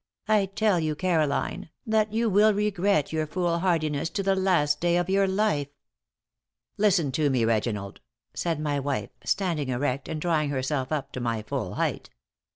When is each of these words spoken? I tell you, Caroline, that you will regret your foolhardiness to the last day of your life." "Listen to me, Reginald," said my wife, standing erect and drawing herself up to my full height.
I 0.27 0.47
tell 0.47 0.79
you, 0.79 0.95
Caroline, 0.95 1.69
that 1.85 2.11
you 2.11 2.27
will 2.27 2.55
regret 2.55 3.13
your 3.13 3.27
foolhardiness 3.27 4.09
to 4.15 4.23
the 4.23 4.35
last 4.35 4.79
day 4.81 4.97
of 4.97 5.11
your 5.11 5.27
life." 5.27 5.67
"Listen 6.75 7.11
to 7.11 7.29
me, 7.29 7.45
Reginald," 7.45 8.01
said 8.33 8.59
my 8.59 8.79
wife, 8.79 9.11
standing 9.23 9.69
erect 9.69 10.09
and 10.09 10.19
drawing 10.19 10.49
herself 10.49 10.91
up 10.91 11.11
to 11.11 11.19
my 11.19 11.43
full 11.43 11.75
height. 11.75 12.09